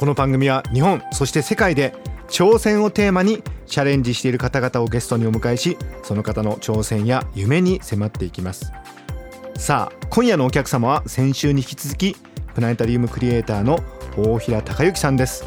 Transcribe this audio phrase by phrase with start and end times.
[0.00, 1.92] この番組は日本そして世界で
[2.30, 8.72] 挑戦をテーマにチャレンジしている方々をゲストにお迎えしその方の挑戦や夢に迫っていきます。
[9.58, 12.16] さあ今夜のお客様は先週に引き続き
[12.54, 13.78] プラネタリウムクリエイターの
[14.16, 15.44] 大平隆之さんです。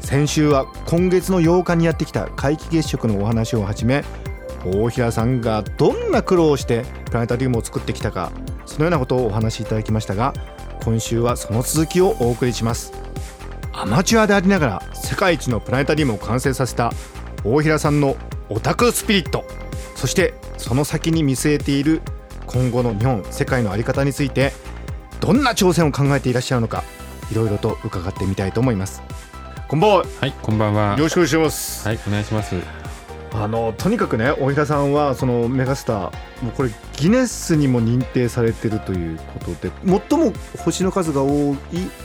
[0.00, 4.06] 先週は今月の8日にやってきた皆既月食のお話をはじめ
[4.64, 8.32] 大平さんがどんな苦労をしてプラネタリウムを作ってきたか
[8.64, 10.32] そのようなことをお話しいただきましたが
[10.82, 13.02] 今週はその続きをお送りします。
[13.74, 16.92] アマチュアでありながら世界一のプラネタリウムを完成させた
[17.44, 18.16] 大平さんの
[18.48, 19.44] オタクスピリット。
[19.96, 22.02] そしてその先に見据えている
[22.46, 24.52] 今後の日本世界の在り方について
[25.20, 26.84] どんな挑戦を考えていらっしゃるのか
[27.30, 29.02] いろいろと伺ってみたいと思います。
[29.68, 30.04] こんばんは。
[30.20, 30.96] はい、こんばんは。
[30.98, 32.56] よろしくお願いします、はい、お願いします。
[33.34, 39.72] あのとにかくね大平さんはそのメガスターもうこれギネスにも認定されてるということで
[40.10, 41.56] 最も星の数が多い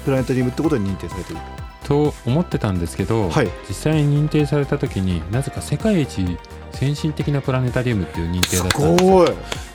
[0.06, 1.40] プラネタリウムってことで認定されてる
[1.88, 3.50] と思ってたんですけど、はい。
[3.70, 6.38] 実際に認定された時になぜか世界一
[6.74, 9.06] 先進的なプラネタリウムっていう認定すだったんです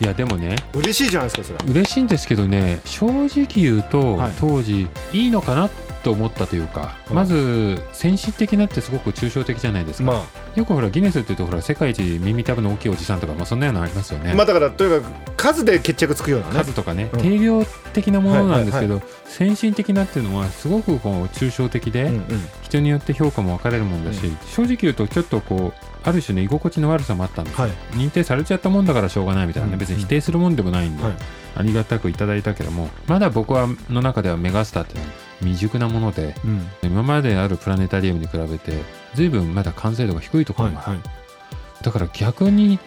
[0.01, 0.05] い。
[0.05, 1.73] いやでもね嬉しいじゃないですかそれ。
[1.73, 4.33] 嬉しいんですけどね正直言うと、はい。
[4.39, 5.71] 当時いいのかな
[6.03, 7.17] と思ったというか、うん。
[7.17, 16.55] まず先進的なってすごく抽象的じゃないですか、まよくほらギネスっていうとほら世界一耳たぶの大きいおじさんとか、まあ、そんなようなのありますよね、あまあだからとにかく数で決着つくようなね。
[16.55, 17.21] 数とかね、うん。
[17.21, 22.25] 定量的なものなんですけど、は先進的なっていうのはすごくこう抽象的で、うんうん。
[22.63, 24.37] 人によって評価も分かれるもんだし、うん。
[24.47, 27.73] 正直言うとちょっとこうある種の居心地の悪さもあったんですよ、はい。
[27.95, 31.13] 認定されちゃったもんだからしょうがないみたいなね、うん別に否定するもんでもないんで、はい。
[31.55, 34.95] ありがたくいただいたけどもまだ僕はの中ではメガスターって
[35.43, 36.67] 未熟なものでうん。
[36.83, 38.73] 今まであるプラネタリウムに比べて
[39.15, 41.85] 随分まだ完成度が低いところがある、はいはい。
[41.85, 42.79] だから逆に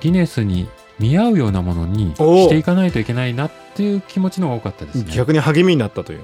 [0.00, 0.68] ギネスに
[0.98, 5.12] 見合うようなものにしていかないといけないなっていう気持ちの方が多かったですね。
[5.14, 6.20] 逆に励みになったという。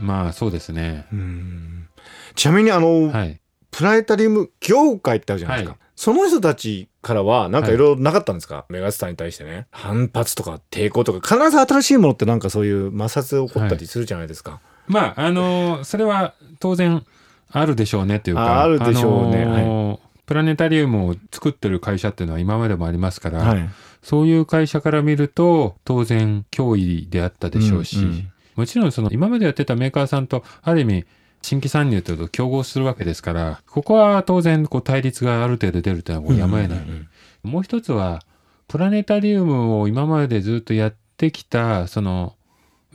[0.00, 1.06] まあそうですね。
[1.12, 1.88] うん。
[2.34, 3.40] ちなみにあの、はい。
[3.70, 5.80] プラネタリウム業界ってあるじゃないですか、はい。
[5.94, 7.76] その人たちからはなんかい。
[7.76, 9.66] ろいろなかったんですか、メガスターに対してね。
[9.70, 17.04] 反発とか抵抗とか必ず新しいものってなんかそういう摩擦起こったりするじゃないですか、まああのそれは当然
[17.50, 19.44] あるでしょうねというかああるでしょうね。
[19.44, 23.68] あのプラネタリウムを作ってる会社っていうのは今までもありますから、はい。
[24.02, 28.32] そういう会社から見ると当然脅威であったでしょうし、うんうん。
[28.56, 31.04] もちろんその今までやってたメーカーさんとある意味
[31.42, 37.08] 新規参入というと競合するわけですからここは当然こう対立がある程度出るというのはもうやむを得ない、うんうん
[37.44, 37.50] うん。
[37.50, 38.22] もう一つは
[38.68, 42.34] プラネタリウムを今までずっとやってきたその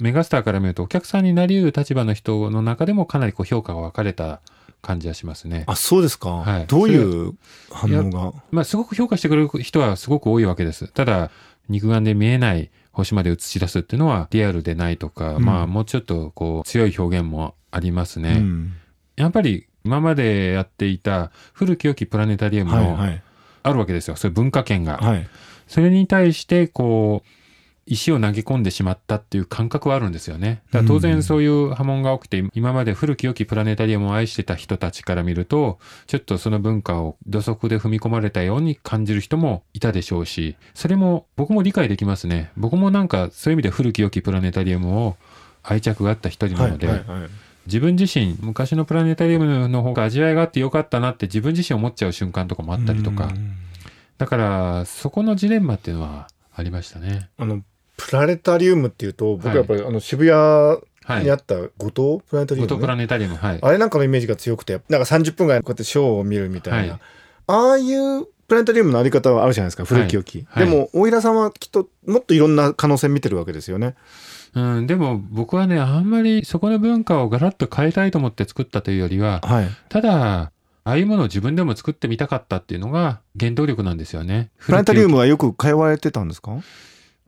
[0.01, 4.41] メガスターから見るとお客さんになり得る立場の人の中でもかなりこう評価が分かれた
[4.81, 5.63] 感じがしますね。
[5.67, 7.33] あそうですか、はいどういう
[7.69, 8.33] 反応が？
[8.49, 10.87] まあ、すごく評価してくれる人はすごく多いわけです。
[10.87, 11.29] ただ、
[11.69, 18.37] 肉眼で見えない星まで映し出すっていうのはリアルでないとか、うんまあ、もうちょっとこう強い表現もありますね。
[18.39, 18.73] うん
[19.15, 23.23] やっぱり今までやっていた古き良きプラネタリウムもはいはい
[23.63, 24.15] あるわけですよ。
[24.15, 24.97] そういう文化圏が。
[24.97, 25.27] はい
[25.67, 27.29] それに対して、こう、
[27.85, 30.61] 石を投げ込んでしまったっていう感覚はあるんですよね。
[30.71, 42.51] だから当うん然そういう波紋が起きて、今まで古き良きプラネタリウムを愛してた人たちから見ると、ちょっとその文化を土足で踏み込まれたように感じる人もいたでしょうし、それも僕も理解できますね。
[42.55, 45.17] 僕もなんかそういう意味で古き良きプラネタリウムを
[45.63, 47.29] 愛着があった一人なので、はいはいはい
[47.67, 53.53] 自分自身、昔のプラネタリウムの方が味わいがあってよかったなって自分自身思っちゃう瞬間とかもあったりとか、うん
[54.17, 57.31] だからそこのジレンマっていうのはありましたね。
[57.39, 57.63] あの
[58.07, 59.57] プラネタリウムっていうと僕はい。
[59.57, 60.31] やっぱり、あの渋谷
[61.03, 61.23] はい。
[61.23, 63.59] にあった後藤プラネタリウム、ねプラネタリウム、はい。
[63.61, 67.01] あれなんかのイメージが強くてなんか30分ぐらいこうやってショーを見るみたいな、はい。
[67.47, 70.65] ああいうプラネタリウムのあり方はあるじゃないですか古き良き、はい。
[70.65, 73.95] でも大平さんはきっともっといろんな可能性見てるわけですよね。
[74.53, 79.67] うん、でも僕はね、あんまりそこの文化をガラッと変えたいと思って作ったというよりは、はい。
[79.87, 80.51] ただ、
[80.83, 84.49] ああいうものを自分でも作ってみたかったっていうのが原動力なんですよね。
[84.59, 86.57] プラネタリウムははよく通われてたんですか？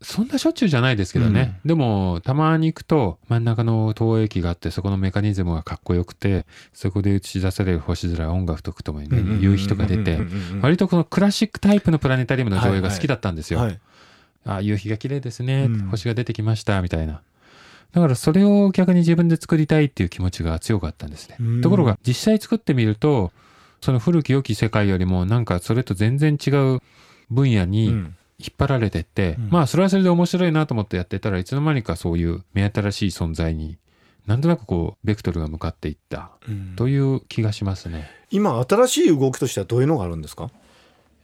[0.04, 1.60] そんなしょっちゅうじゃないですけどね。
[1.66, 10.20] でも、たまに行くと真ん中の投影機があって、そこのメカニズムがかっこよくて、そこで映し出される星空、音楽とともにね、夕日とか出て、
[10.62, 13.60] 割とこのクラシックタイプのプラネタリウムの上映が好きだったんですよ。
[13.60, 13.80] はい。
[14.46, 15.80] あ夕日が綺麗ですね、うん。
[15.88, 17.22] 星が出てきましたみたいな。
[17.94, 21.38] だからそれを逆に自分で作りたいっていう気持ちが強かったんですね。
[21.40, 21.62] うん。
[21.62, 23.32] ところが実際作ってみると、
[23.80, 26.82] その古き良き世界よりもなんかそれと全然違う
[27.30, 29.50] 分野にうん引っ張られてって、うん。
[29.50, 33.78] まあそれはそれで面白いなと思ってやってたらいつの間にかそういう目新しい存在に
[34.26, 36.74] なんとなくこうベクトルが向かっていったうん。
[36.76, 38.10] という気がしますね。
[38.32, 40.50] 今新しい動きとしてはどういうのがあるんですか？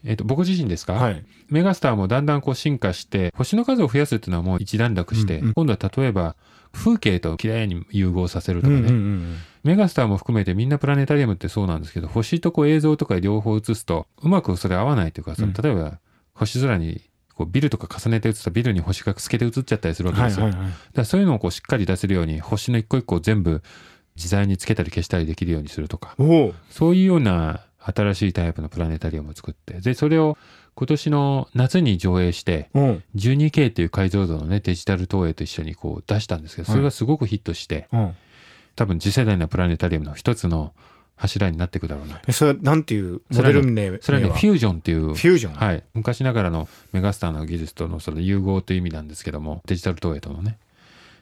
[0.06, 1.26] えっ、と僕自身ですか、はい。
[1.50, 5.54] メガスターもだんだんこう進化して星の数を増やすっていうのはもう一段落して、うんうん。
[5.54, 6.36] 今度は例えば
[6.72, 9.36] 風景ときれいに融合させるとかね、うんうんうん。
[9.64, 15.54] メガスターも含めてみんなプラネタリウムってそうなんですけど星とこう映像とか両方映すとうまくそれ合わないというかそのうん。
[15.54, 16.00] 例えば
[16.40, 17.02] 星空に
[17.36, 20.46] こうビルとか重ねて映ったビルに星が透けて映っちゃったりするわけですよ。
[20.46, 20.72] はいはいはい。
[20.72, 23.62] だからそういうのをこうしっかり出せるように星の一個一個を全部
[24.16, 26.16] 自在につけたり消したりできるようにするとか。
[26.70, 29.80] そういうような新しいタイプのプラネタリウムを作って。
[29.80, 30.38] でそれを
[30.76, 33.04] 今年の夏に上映してうん。
[33.16, 38.16] 12K っていう解像度のねデジタル投影と一緒にこう出したんですけどそれがすごくヒットして、うん。
[38.76, 40.74] 多分次世代のプラネタリウムの一つの
[41.22, 44.00] 柱になっていくだろうなえそれはなんていうモデル名？
[44.02, 45.54] それはね名フュージョンっていうフュージョン？
[45.54, 50.58] はい、昔ながらのメガスターの技術とのその融合という意味なんですけどもデジタル投影とのね。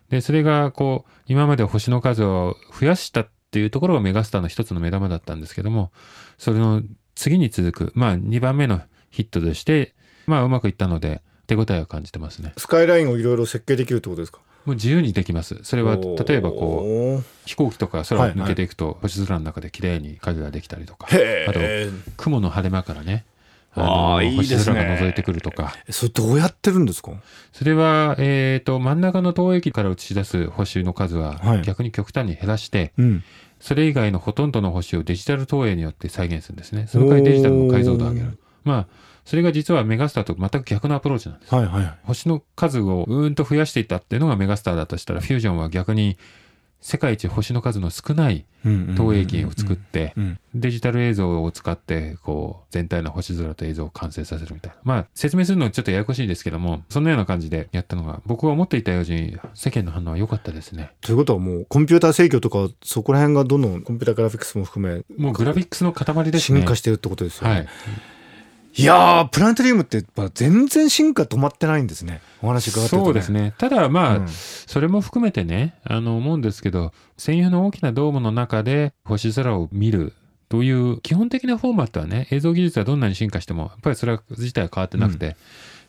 [0.09, 5.91] でそれがこう今まで星の数を増やしたっていうところがメガスターの一つの目玉だったんですけども
[6.37, 6.83] それの
[7.15, 9.95] 次に続くまあ2番目のヒットとして
[10.27, 12.53] まあうまくいったので手応えを感じてますね。
[12.57, 14.39] スカイラインをいろいろ設計できるってことですか？
[14.67, 15.57] もう自由にできます。
[15.63, 21.07] それは例えばこうう飛行機とか空を抜けていくと星空の中で綺麗に影ができたりとか
[21.47, 21.59] あと
[22.17, 23.25] 雲の晴れ間からね
[23.73, 24.57] あーいいですね。
[24.57, 25.73] 星空が覗いてくるとか。
[25.89, 27.11] それどうやってるんですか？
[27.53, 31.61] それは、えー、と真ん中の投影機から映し出す星の数ははい。
[31.61, 33.23] 逆に極端に減らして、うん。
[33.59, 36.87] それ以外のほとんどの星をデジタル投影によって再現するんですね。
[36.87, 38.37] その代わりデジタルの解像度を上げる。
[38.63, 38.87] まあ
[39.27, 41.53] それが実はメガスターと全く逆のアプローチなんです。
[41.53, 46.17] はいはい星の数をうーんと増やしていったっていうのがメガスターだとしたらフュージョンは逆に
[46.79, 48.45] 世界一星の数の少ない
[48.95, 54.77] 投影機を作ってうんデジタル映像を使ってこう全体の星空と映像を完成させるみたいな。
[54.83, 60.91] まあ説明するのはちょっとややこしいですけどもそんなような感じでやったのが僕が思っていたように世間の反応は良かったですね。
[61.01, 66.59] ということはもうコンピューター制御とかそこら辺がどんどんコンピューターグラフィックスも含めもうグラフィックスの塊ですね。
[66.59, 67.67] 進化してるってことですよね、はい
[68.77, 72.21] いやープラネタリウムってやっぱ全然進化止まってないんですね。
[72.43, 73.53] お話伺ってると、ね、そうですね。
[73.57, 74.27] ただまあ、うん。
[74.27, 80.13] それも含めてねあの思うんですけど専用の大きなドームの中で星空を見る
[80.49, 85.35] という基本的なフォーマットはね映像技術はどんなに進化してもやっぱりそれは自体は変わってなくて、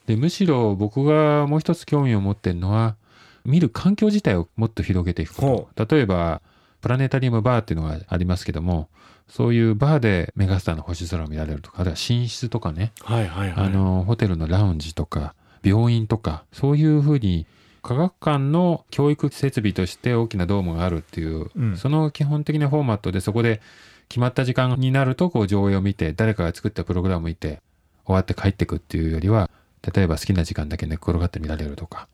[0.07, 2.97] でむしろ僕がもう一つ興味を持ってるのは
[3.45, 5.95] 見る環境自体をもっと広げていくこと。
[5.95, 6.41] 例えば
[6.81, 8.89] プラネタリウムバーっていうのがありますけども
[9.29, 12.93] そういうバーでメガスターの星空を見られるとかあるいは寝室とかね。
[13.03, 13.67] はいはいはい。
[13.67, 17.47] あのホテルのラウンジとか病院とかそういうふうに
[17.83, 21.77] 科学館の教育設備として大きなドームがあるっていう、うん。
[21.77, 23.61] その基本的なフォーマットでそこで
[24.09, 27.61] 決まった時間になるとこう上映を見て誰かが作ったプログラムを見て
[28.07, 29.51] 終わって帰ってくっていうよりは
[29.95, 32.09] 例えば好きな時間だけ寝っ転がって見られるとか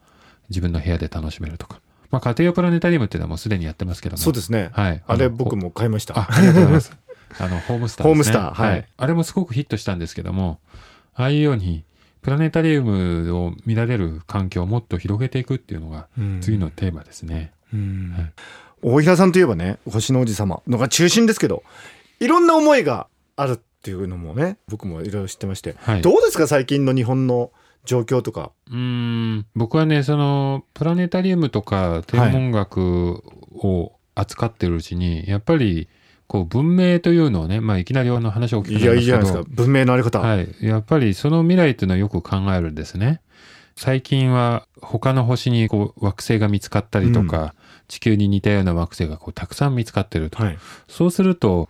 [0.50, 1.80] 自分の部屋で楽しめるとか。
[2.10, 4.18] まあ家庭用プラネタリウムっていうのはもうすでにやってますけども。
[4.18, 5.02] そうですね、はい。
[5.06, 6.16] あれの僕も買いました。
[6.18, 7.03] あ、ありがとうございます。
[7.38, 8.10] あの、ホームスターね。
[8.10, 10.60] ホームスターはいあれもすごくヒットしたんですけども、
[11.14, 11.84] ああいうように、
[12.22, 17.52] プラネタリウムを見られる環境をもっと広げていくっていうのが、うん次のテーマですね。
[17.72, 18.32] うんはい
[18.86, 21.62] 大平さんといえばね星の王子様のが中心ですけど
[22.20, 26.02] いろんな思いがあるっていうのもね僕もいろいろ知ってまして、はい。
[26.02, 27.50] どうですか最近の日本の
[27.86, 28.52] 状況とか？
[28.70, 33.22] うーん、僕はね、その、プラネタリウムとか天文学
[33.56, 35.88] を扱ってるうちに、やっぱり、
[36.26, 40.48] こう、文明というのをね、まあ、いきなりあの話を聞くいやいいじゃないですか文明のあり方、はい。
[40.60, 43.20] やっぱりその未来っていうのはよく考えるんですね。
[43.76, 47.54] 最近は他の星にこう惑星が見つかったりとか、
[47.88, 50.42] 地球に似たような惑星がこうたくさん見つかってると。
[50.42, 51.68] はいそうすると、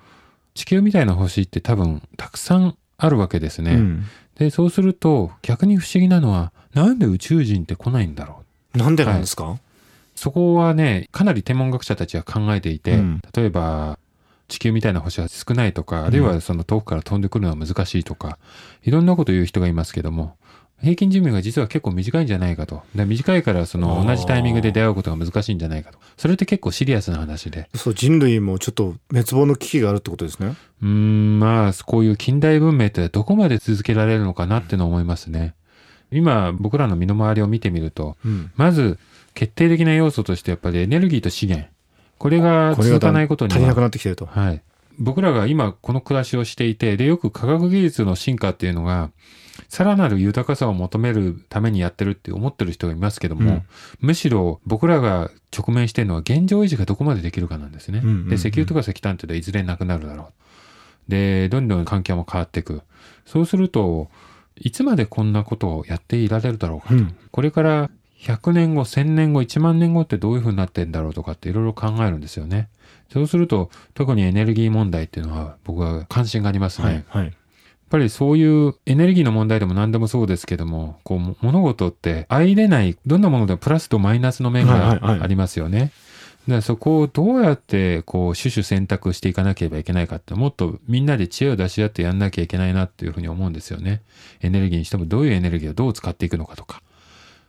[0.55, 3.75] 地球みたいな星って多分たくさんあるわけですね。
[3.75, 4.05] うん
[4.37, 8.43] で、そうすると逆に不思議なのは、なんで宇宙人って来ないんだろ
[8.75, 8.79] う？
[8.79, 9.59] なんでなんですか、
[10.17, 13.94] そこはね、かなり天文学者たちは考えていて、うん例えば、
[14.49, 18.39] 地球みたいな星は少ないとか、あるいはその遠くから飛んでくるのは難しいとか、
[18.83, 20.37] いろんなこと言う人がいますけども、
[20.81, 22.83] 平均寿命が実は結構短いんじゃないかと。
[22.95, 25.99] で短いからその同じタイミングで出会うことが難しいんじゃないかと。
[26.17, 27.69] それって結構シリアスな話で。
[27.75, 35.55] そう人類もちょっと滅亡の危機があるってことですねうーん、まあ、こういう近代文明ってどこまで続けられるのかなってのを思いますね。
[36.11, 38.99] 今、僕らの身の回りを見てみると、うんまず
[39.33, 41.69] 決定的な要素としてやっぱりエネルギーと資源。
[42.19, 44.63] これが続かないことには足りなくなってきてるとはい。
[44.99, 49.11] 僕らが今この暮らしをしていて、で、よく科学技術の進化っていうのが、
[49.69, 53.63] さらなる豊かさを求めるためにやってるって思ってる人がいますけども、うん
[54.01, 58.01] むしろ僕らが直面してるのは現状維持がどこまでできるかなんですね。
[58.03, 60.31] うんうんうんで、石油とか石炭っていうのはいずれなくなるだろ
[61.09, 61.11] う。
[61.11, 62.83] で、どんどん環境も変わっていく。
[63.27, 64.09] そうすると、
[64.57, 66.95] いつまでこんなことをやっていられるだろうかと。
[66.95, 67.91] うんこれから
[68.25, 72.69] 100年後、1000年後、1万年後ってどういう風になってんだろうとかっていろいろ考えるんですよね。
[73.13, 77.05] そうすると、特にエネルギー問題っていうのは僕は関心がありますね。
[77.09, 77.23] はい。
[77.23, 77.25] はい。
[77.27, 77.35] やっ
[77.91, 85.93] ぱりそういうエネルギーの問題でも何でもそうですけども、こうも物事って相入れない、どんなものでもプラスとマイナスの面はいはいはいがありますよね。
[86.49, 94.01] だからそこをどうやってこう、種々選択していかなければいけないかって、もっとみんなで知恵を出し合ってやんなきゃいけないなっていうふうに思うんですよね。
[94.41, 96.83] エネルギーにしてもどういうエネルギーをどう使っていくのかとか。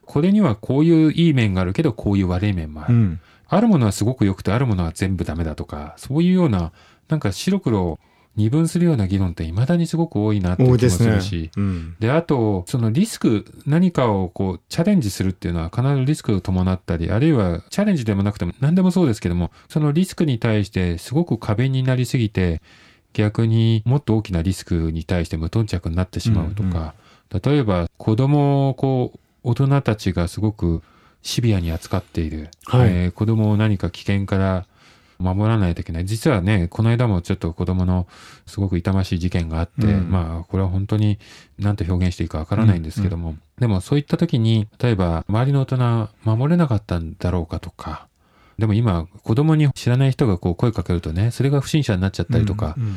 [0.06, 2.94] これにはこういういい面があるけど、こういう悪い面もある。
[2.94, 3.20] うん。
[3.48, 6.72] あるものはすごく良くて、あるものは全部ダメだとか、そういうような、
[7.08, 8.00] なんか白黒を
[8.36, 11.52] 二分するような議論って未だにすごく多いなって気もするし。。
[11.56, 11.96] うん。
[12.00, 22.62] で、あと、そのリスク、何かをこう、チャレンジするっていうのは必ずリスクを伴ったり、あるいはチャレンジでもなくても何でもそうですけども、そのリスクに対してすごく過敏になりすぎて、
[23.14, 26.94] 逆にもっと大きなリスクに対して無頓着になってしまうとか、
[27.32, 30.82] 例えば子供をこう、大人たちがすごく
[31.22, 32.90] シビアに扱っている、はい。
[32.90, 34.66] えー子供を何か危険から
[35.18, 36.06] 守らないといけない。
[36.06, 38.08] 実はね、この間もちょっと子供の
[38.46, 40.12] すごく痛ましい事件があって、うん。
[40.12, 41.20] まあ、これは本当に
[41.58, 48.08] 何と表現していいかわからないんですけども、でもそういった時に、例えば周りの大人守れなかったんだろうかとか、
[48.58, 52.96] でも今、子供に知らない人がこう声かけるとね、それが不審者になっちゃったりとか、うん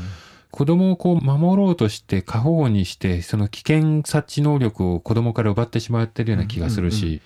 [0.50, 7.20] 子供をこう守ろうとして過保護にして、その危険察知能力を子供から奪ってしまってるような気がするし、うんうん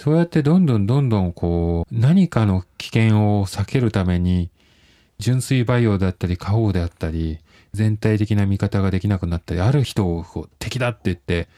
[0.00, 4.48] そうやってどんどんどんどんこう、何かの危険を避けるために、
[5.18, 7.38] 純粋培養だったり過保護であったり、
[7.74, 11.48] 全体的な見方ができなくなったり、ある人をこう敵だって言って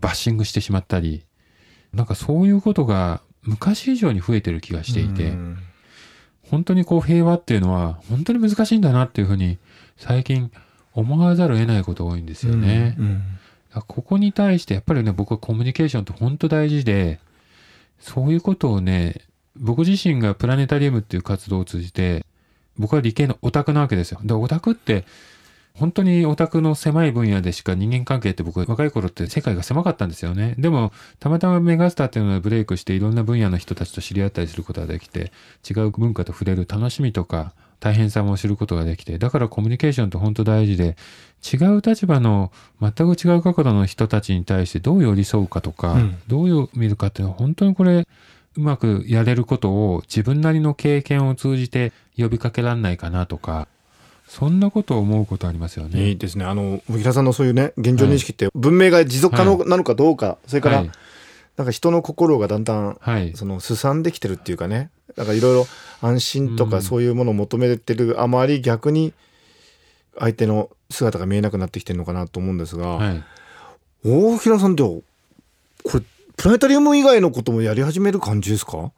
[0.00, 1.22] バッシングしてしまったり、
[1.94, 5.58] なんかそういうことが昔以上に増えてる気がしていて、うん。
[6.50, 9.58] 本当にこう平和っていうのは本当に難しいんだなっていうふうに
[10.02, 10.50] 最近
[10.94, 12.96] 思わざるを得ないこと多いんですよね。
[12.98, 13.22] うん
[13.86, 17.20] ここに対してやっぱりね僕はコミュニケーションって本当大事で
[17.98, 19.22] そういうことをね
[19.56, 22.26] 僕自身がプラネタリウムっていう活動を通じて
[22.76, 24.20] 僕は理系のオタクなわけですよ。
[24.24, 25.06] でオタクって
[25.74, 30.54] 本当にオタクの狭い分野でしか人間関係って僕若い頃って世界が狭かったんですよね。
[30.58, 35.32] でもたまたまメガスターっていうのがブレイクしていろんな分野の人たちと知り合ったりすることができて
[35.68, 40.96] 違う文化と触れる楽しみとか大変さも知ることができてだからコミュニケーションって本当大事で
[41.42, 46.18] 違う立場の全く違う角度の人たちに対してどう寄り添うかとか、うん。
[46.28, 48.06] どういう見るかっていうのは本当にこれ
[48.56, 53.66] うまくやれることを自分なりの経験を通じて呼びかけられないかなとか
[54.28, 56.08] そんなことを思うことありますよね。
[56.08, 56.44] いいですね。
[56.44, 60.90] あの、木田さんのそういうね、現状認識って、文明が持続可能なのかどうか、それから、はい。
[61.56, 63.32] なんか人の心がだんだん、はい。
[63.34, 65.66] その、すさんできてるっていうかね、なんかいろいろ
[66.00, 69.12] 安心とかうんそういうものを求めてるあまり逆に、
[70.18, 73.24] 相手の姿が見えなくなってきてるのかなと思うんですが、はい
[74.04, 75.02] 大平さんって、こ
[75.94, 76.00] れ、
[76.36, 78.90] プラネタリウム以外のこともやり始める感じですか？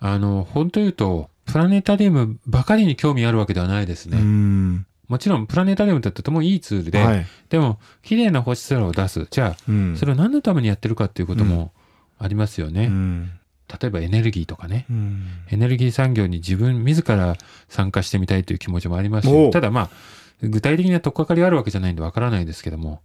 [0.00, 4.18] あの本当言うとプラネタリウムばかりに興味あるわけではないですね。
[4.18, 4.86] ん。
[5.08, 7.26] もちろんプラネタリウムってとてもいいツールで、はい。
[7.50, 11.72] でも綺麗な星空を出すじゃあうんそれを何のためにやってるかっていうことも
[12.18, 12.86] ありますよね。
[12.86, 13.30] うん。
[13.68, 14.86] 例えばエネルギーとかね。
[14.90, 15.26] うん。
[15.50, 17.36] エネルギー産業に自分自ら
[17.68, 19.90] 参加してみたいという気持ちもありますし、ただまあ、
[20.42, 23.00] 具体的な取っかかりあるわけじゃないんでわからないですけども、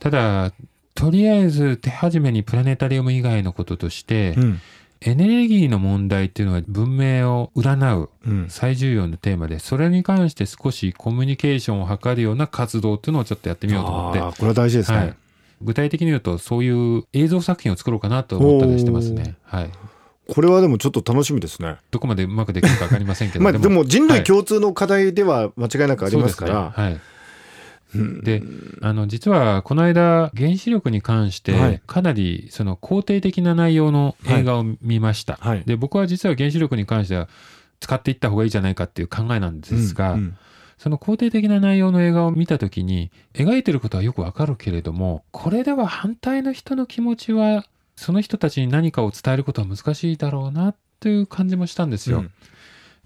[0.00, 0.52] ただ、
[0.94, 4.60] とりあえず手始めにプラネタリウム以外のこととして、うん。
[5.02, 8.46] エネルギーの問題っていうのは文明を占ううん。
[8.48, 14.98] 最重要のテーマで、それに関して少しコミュニケーションを図るような活動っていうのをちょっとやってみようと思って、これは大事ですね。
[14.98, 15.16] はい。
[15.62, 19.36] 具体的に言うと、そういう映像作品を作ろうかなと思ったりしてますね。
[19.44, 19.70] はい。
[20.28, 21.76] これはでもちょっと楽しみですね。
[21.90, 26.70] どこまでうまくできるかわかりませんけどまあでも人類はい共通の課題では間違いなくありますから。
[26.70, 27.00] はい。
[27.94, 28.42] うんで、
[28.82, 35.38] あの、実は、この間、原子力に関しはいて、かなり、その、肯定的な内容の映画を見ました。
[35.40, 37.28] はいで、僕は実は原子力に関しては、
[37.80, 40.36] 使っていった方がいいじゃないかっていう考えなんですが、うんうん
[40.78, 47.64] その肯定的な内容の映画を見たときに、描いてることはよくわかるけれども、これでは反対の人の気持ちは、
[47.96, 52.18] その人たちに何かを伝えることは難しいだろうなっていう感じもしたんですよ。
[52.18, 52.30] うん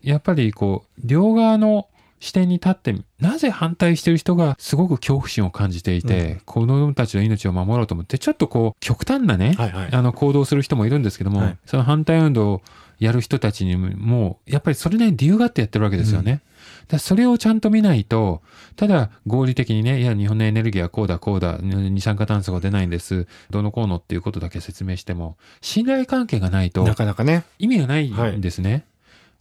[0.03, 1.89] やっぱりこう、両側の
[2.21, 9.89] 視点に立って、なぜ反対してる人がすごく恐怖心を感じていて、子供たちの命を守ろうと思って、ちょっとこう、極端なね、はいはい。
[9.93, 12.63] あの行動をする人もいるんですけども、はいその反対運動を
[13.01, 16.43] やる人たちにも、やっぱりそれなりに理由があってやってるわけですよね。
[16.89, 18.43] だそれをちゃんと見ないと、
[18.77, 28.73] ただ合理的にね、いや、日本のエネルギーはこうだ、こうだ、二酸化炭素が出ないんです、どのこうのっていうことだけ説明しても、信頼関係がないと、なかなかね、意味がないんですね。
[28.73, 28.85] はい、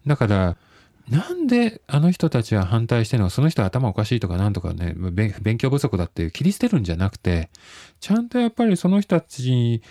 [0.08, 0.58] だから、
[1.10, 7.50] なんであの人たちは反対してるのか、その人は頭おかしいとかなんとかね、勉強不足だって切り捨てるんじゃなくて、
[8.00, 9.82] ちゃんとやっぱりその人たち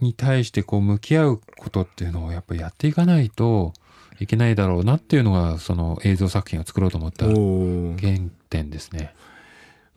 [0.00, 3.72] に対してこう向き合うことっていうのをやっぱりやっていかないと
[4.20, 8.18] いけないだろうなっていうのが、その映像作品を作ろうと思った原
[8.50, 9.14] 点ですね。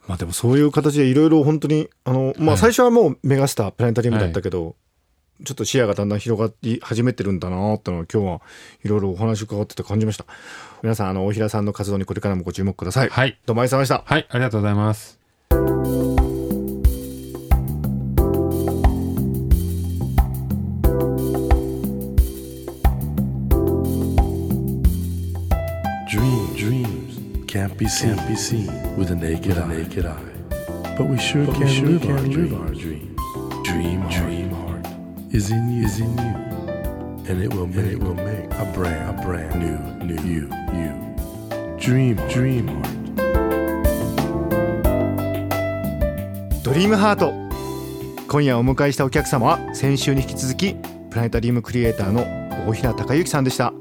[0.08, 4.74] まあでもそういう形でいろいろ本当に、あの、まあ最初はもうメガスター、プラネタリウムだったけど、はい
[5.43, 8.41] ちょっと視野がだんだん広がり始めてるんだなってのを今日は
[8.84, 10.25] いろいろお話伺ってて感じました。
[10.84, 13.10] 皆さん、あの、大平さんの活動にこれからもご注目ください。
[13.10, 13.39] はい。
[13.46, 14.13] どうもありがとうございました。
[14.13, 15.21] はい、ありがとうございます。
[27.81, 30.11] Be seen, can't be seen with a naked, with a naked eye.
[30.11, 30.95] eye.
[30.95, 33.19] But we sure but can, we sure live, can our live our dreams.
[33.63, 34.85] Dream, dream heart
[35.31, 36.35] is in you, is in you,
[37.27, 40.47] and it will make, it will make a brand, a brand new, new you,
[40.77, 40.93] you.
[41.79, 42.97] Dream, dream heart.
[46.63, 47.33] ドリームハート
[48.27, 50.75] 今夜お迎えしたお客様は先週に引き続き
[51.09, 52.21] プラネタリウムクリエイターの
[52.67, 53.73] 大平隆之さんでした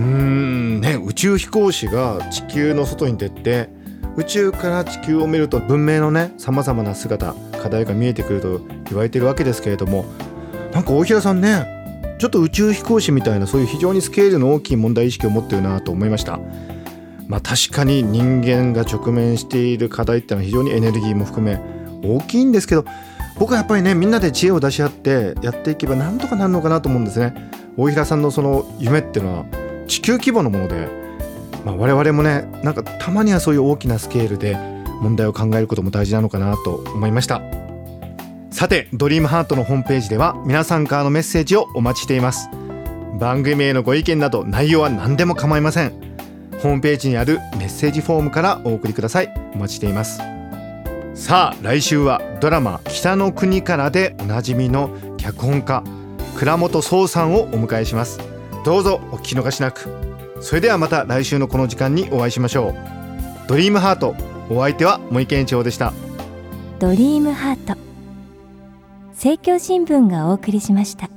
[0.00, 0.80] うん。
[0.80, 3.68] ね宇宙飛行士が地球の外に出て
[4.16, 10.04] 宇宙から地球を見ると文明のねさまざまな姿課題が見えてくると言われてるわけですけれども
[10.72, 11.78] なんか大平さんね
[12.18, 16.38] ちょっと宇宙飛行士みたいなそういう非常にスケールの大きい問題意識を持ってるなと思いました。
[17.28, 21.60] まあ確かに人間が直面している課題ってのは非常にエネルギーも含め
[22.02, 22.84] 大きいんですけど
[23.38, 27.50] 僕はやっぱりねみんなで知恵を出し合ってやっていけばなんとかなるのかなと思うんですね。
[27.76, 29.59] 大平さんのその夢っていうのは
[29.90, 30.88] 地球規模のもので、
[31.64, 34.56] まあ、我々もねなんかたまにはそういう大きなスケールで
[35.02, 37.42] 問題を考えることも大事なのかなと思いました。
[38.52, 42.48] さてドリームハートのホームページでは皆さんからのメッセージをお待ちしています。
[43.18, 45.92] 番組へのご意見など内容は何でも構いません。
[46.62, 49.32] ホームページにあるメッセージフォームからお送りください。
[49.54, 50.18] お待ちしています。
[51.14, 55.82] さあ来週はドラマ「北の国から」でおなじみの脚本家
[56.36, 58.29] 倉本壮さんをお迎えします。
[58.64, 59.88] どうぞお聞き逃しなく。
[60.40, 62.74] それではまた来週のこの時間にお会いしましょう。
[63.48, 64.14] ドリームハート
[64.50, 65.92] お相手は森健一郎でした。
[66.78, 67.78] ドリームハート
[69.10, 71.10] 政教新聞がお送りしました。